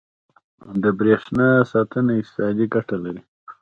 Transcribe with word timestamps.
•د 0.81 0.83
برېښنا 0.99 1.49
ساتنه 1.71 2.11
اقتصادي 2.21 2.65
ګټه 2.73 2.97
لري. 3.03 3.21